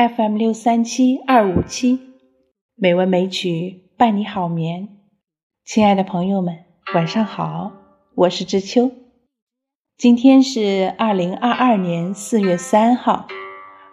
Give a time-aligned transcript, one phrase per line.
[0.00, 2.00] FM 六三七二五七，
[2.74, 4.88] 美文美曲伴你好眠。
[5.66, 6.60] 亲爱的朋友们，
[6.94, 7.70] 晚上好，
[8.14, 8.92] 我是知秋。
[9.98, 13.28] 今天是二零二二年四月三号，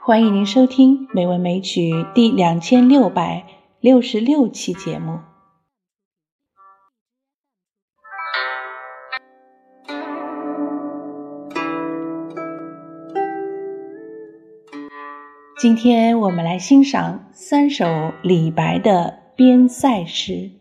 [0.02, 3.46] 欢迎您收听《美文美曲》第两千六百
[3.82, 5.20] 六十六期节目。
[15.60, 20.52] 今天我们来欣赏三首李白的边塞诗。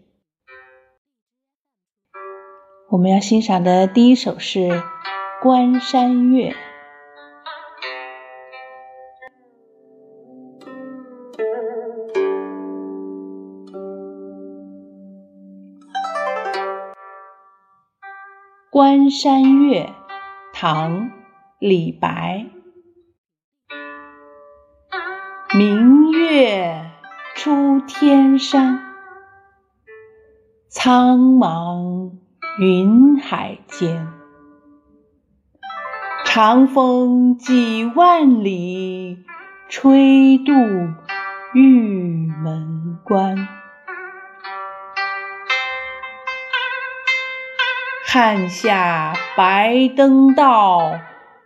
[2.88, 4.60] 我们要欣赏的第一首是
[5.42, 6.50] 《关山月》。
[18.70, 19.82] 《关山月》
[20.54, 21.10] 唐·
[21.58, 22.55] 李白。
[27.86, 28.80] 天山，
[30.68, 32.10] 苍茫
[32.58, 34.08] 云海间。
[36.24, 39.24] 长风几万里，
[39.68, 40.52] 吹度
[41.54, 43.48] 玉门关。
[48.04, 50.98] 汉下白登道，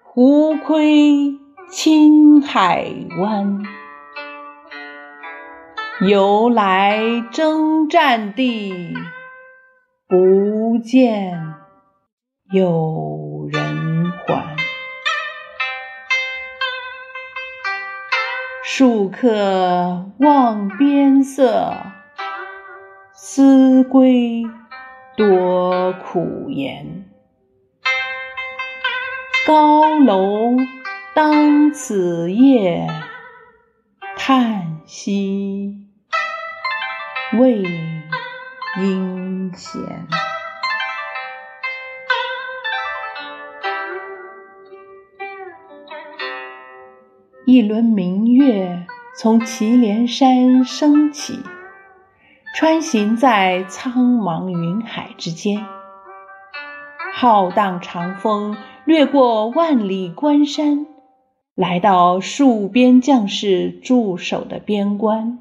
[0.03, 2.87] 胡窥青海
[3.19, 3.63] 湾。
[6.09, 6.99] 由来
[7.31, 8.95] 征战地，
[10.09, 11.55] 不见
[12.51, 14.57] 有人还。
[18.65, 21.77] 戍客望边色，
[23.13, 24.45] 思归
[25.19, 27.05] 多苦颜。
[29.47, 30.57] 高楼
[31.15, 32.87] 当此夜，
[34.17, 35.90] 叹息。
[37.39, 37.63] 未
[38.83, 39.81] 应闲。
[47.47, 48.85] 一轮明月
[49.17, 51.39] 从祁连山升起，
[52.57, 55.65] 穿行在苍茫云海之间。
[57.13, 60.85] 浩荡长风掠过万里关山，
[61.55, 65.39] 来到戍边将士驻守的边关。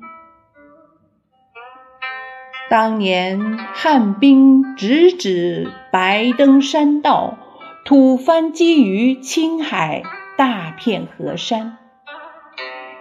[2.70, 7.40] 当年汉兵直指白登山道，
[7.84, 10.04] 吐蕃积于青海
[10.38, 11.78] 大片河山。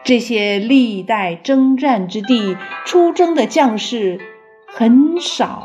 [0.04, 2.56] 这些历代征战之地
[2.86, 4.18] 出征的将士，
[4.66, 5.64] 很少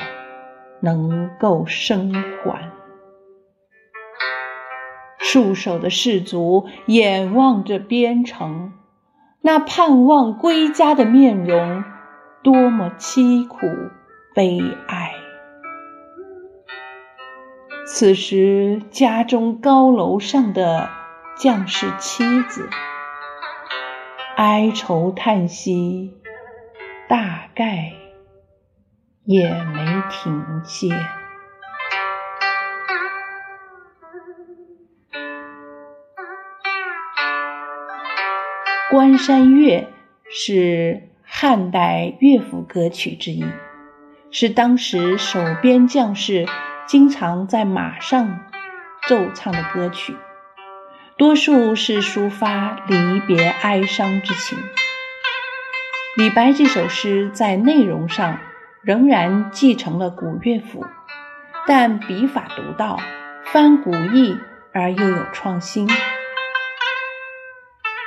[0.81, 2.71] 能够生还。
[5.21, 8.73] 戍守的士卒眼望着边城，
[9.39, 11.85] 那盼望归家的面容。
[12.43, 13.57] 多么凄苦
[14.35, 15.13] 悲哀！
[17.87, 20.89] 此时家中高楼上的
[21.37, 22.67] 将士妻子，
[24.35, 26.13] 哀愁叹息，
[27.07, 27.93] 大概
[29.23, 30.89] 也没停歇。
[38.91, 39.87] 《关山月》
[40.29, 41.12] 是。
[41.35, 43.43] 汉代乐府歌曲之一，
[44.29, 46.45] 是当时守边将士
[46.85, 48.39] 经常在马上
[49.09, 50.15] 奏唱的歌曲，
[51.17, 54.59] 多数是抒发离别哀伤之情。
[56.15, 58.37] 李白这首诗在内容上
[58.83, 60.85] 仍然继承了古乐府，
[61.65, 62.99] 但笔法独到，
[63.45, 64.37] 翻古意
[64.71, 65.89] 而又有创新。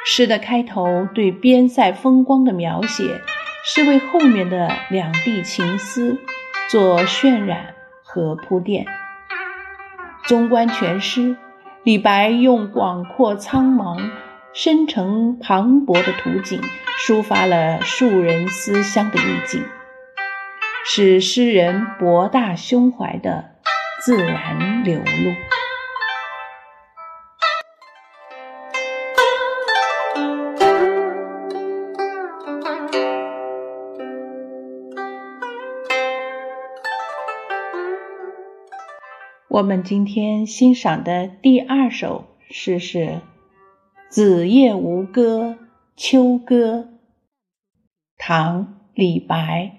[0.09, 3.21] 诗的开头对边塞风光的描写，
[3.64, 6.20] 是为后面的两地情思
[6.70, 7.75] 做渲染
[8.05, 8.87] 和铺垫。
[10.29, 11.37] 纵观全诗，
[11.82, 14.12] 李白用广阔苍茫、
[14.53, 16.62] 深沉磅礴的图景，
[17.05, 19.64] 抒发了庶人思乡的意境，
[20.85, 23.56] 使诗人博大胸怀的
[24.05, 25.35] 自然流露。
[39.56, 42.99] 我们今天欣赏的第二首诗是
[44.11, 45.56] 《子夜吴歌·
[45.97, 46.81] 秋歌》，
[48.19, 49.79] 唐·李白。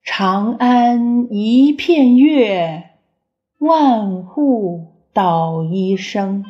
[0.00, 2.90] 长安一片月，
[3.58, 6.44] 万户捣衣声。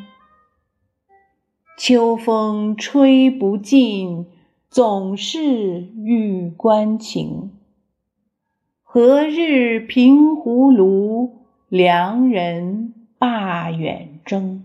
[1.79, 4.27] 秋风吹不尽，
[4.69, 7.53] 总是玉关情。
[8.99, 11.33] 何日平胡庐，
[11.69, 14.65] 良人罢远征？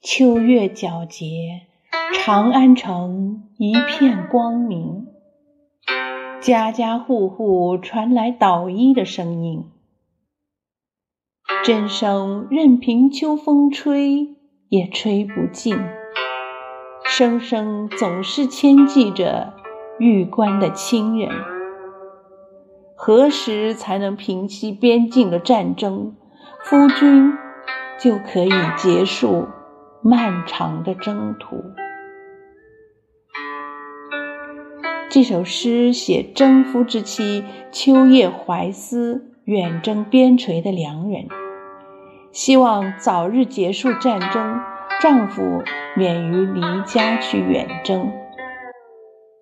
[0.00, 1.66] 秋月皎洁，
[2.14, 5.08] 长安城一片光明。
[6.40, 9.64] 家家户户传来捣衣的声音，
[11.64, 14.36] 真声任凭秋风吹
[14.68, 15.78] 也吹不尽，
[17.06, 19.54] 声声总是牵记着
[19.98, 21.30] 玉关的亲人。
[22.94, 26.14] 何时才能平息边境的战争，
[26.64, 27.32] 夫君
[27.98, 29.46] 就可以结束？
[30.02, 31.56] 漫长的征途。
[35.08, 41.26] 这首诗写征夫之妻秋夜怀思远征边陲的良人，
[42.34, 44.60] 希望早日结束战争，
[45.00, 45.62] 丈夫
[45.96, 48.10] 免于离家去远征。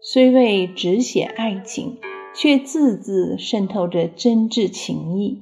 [0.03, 1.99] 虽未只写爱情，
[2.35, 5.39] 却字字渗透着真挚情意；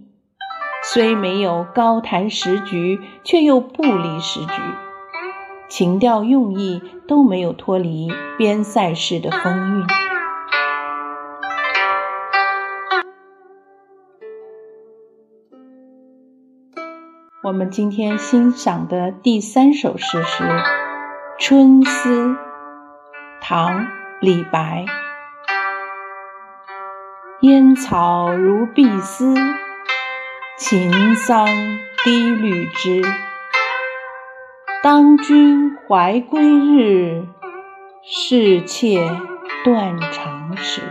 [0.85, 4.53] 虽没有高谈时局，却又不离时局。
[5.69, 9.87] 情调用意都没有脱离边塞式的风韵。
[17.43, 20.45] 我们今天欣赏的第三首诗是
[21.39, 22.27] 《春思》，
[23.41, 23.81] 唐·
[24.21, 24.85] 李白。
[27.41, 29.35] 烟草如碧丝，
[30.59, 31.47] 秦桑
[32.05, 33.03] 低绿枝。
[34.83, 37.25] 当君怀归日，
[38.03, 39.11] 是妾
[39.65, 40.83] 断肠时。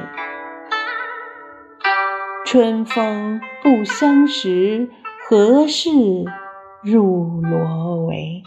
[2.44, 4.90] 春风不相识，
[5.31, 5.92] 何事
[6.81, 7.60] 入罗
[8.10, 8.42] 帷？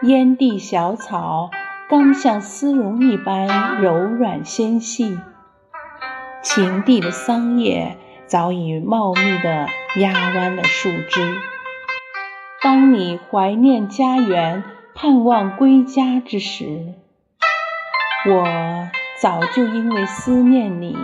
[0.00, 1.50] 烟蒂小草，
[1.90, 5.18] 刚像丝绒一般柔软纤细；
[6.42, 7.98] 秦地的桑叶。
[8.26, 11.34] 早已茂密地压弯了树枝。
[12.62, 16.94] 当你怀念家园、盼望归家之时，
[18.26, 18.88] 我
[19.20, 20.96] 早就因为思念你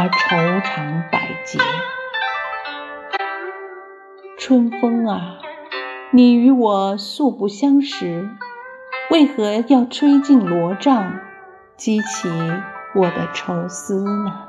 [0.00, 1.58] 而愁肠百结。
[4.38, 5.38] 春风啊，
[6.12, 8.30] 你与我素不相识，
[9.10, 11.18] 为何要吹进罗帐，
[11.76, 12.28] 激起
[12.94, 14.46] 我的愁思呢？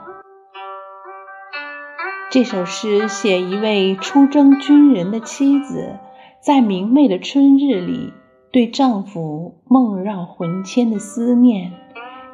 [2.29, 5.97] 这首诗写一位出征军人的妻子，
[6.39, 8.13] 在明媚的春日里，
[8.51, 11.71] 对丈夫梦绕魂牵的思念，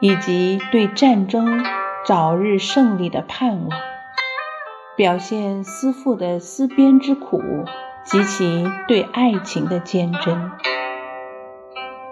[0.02, 1.64] 以及对战争
[2.06, 3.80] 早日胜利的盼望，
[4.96, 7.42] 表现思妇的思边之苦
[8.04, 10.52] 及其对爱情的坚贞。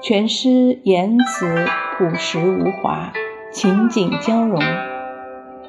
[0.02, 3.14] 全诗言辞朴实无华，
[3.52, 4.60] 情景交融。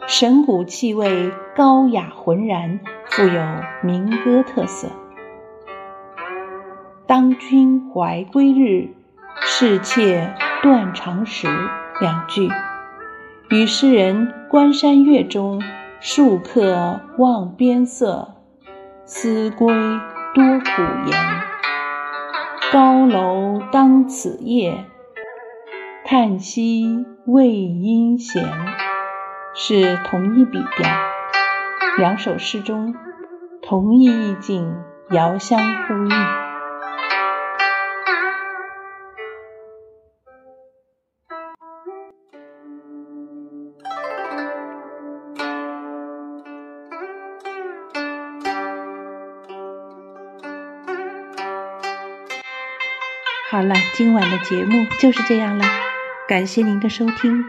[0.07, 3.43] 神鼓气味高雅浑然，富有
[3.83, 4.88] 民歌特色。
[7.07, 8.88] 当君怀归日，
[9.43, 11.47] 是妾断肠时
[12.00, 12.49] 两句，
[13.51, 15.61] 与诗人《关山月》中
[16.01, 18.37] “戍客望边色，
[19.05, 19.69] 思归
[20.35, 21.19] 多苦颜。
[22.73, 24.87] 高楼当此夜，
[26.05, 28.49] 叹息未阴闲。”
[29.55, 30.89] 是同一笔调，
[31.99, 32.95] 两首诗中
[33.63, 34.75] 同一意境，
[35.11, 36.44] 遥相呼应。
[53.54, 55.64] 好了，今晚的节目就是这样了，
[56.26, 57.44] 感谢您的收听，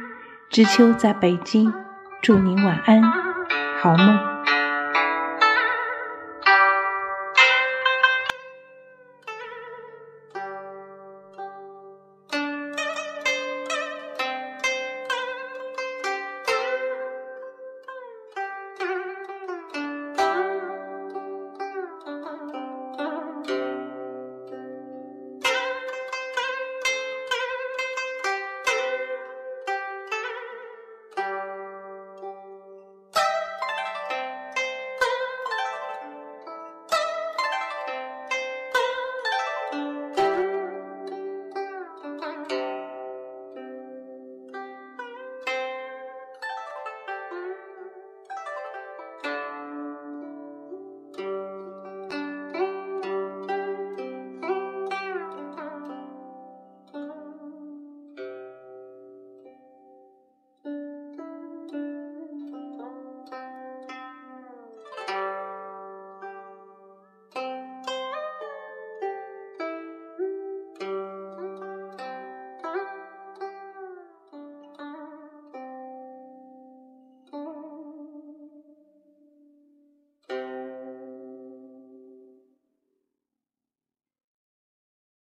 [0.51, 1.73] 知秋在北京。
[2.21, 3.01] 祝您晚安，
[3.81, 4.34] 好梦。